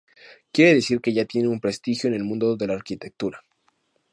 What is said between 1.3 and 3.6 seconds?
un prestigio en el mundo de la arquitectura.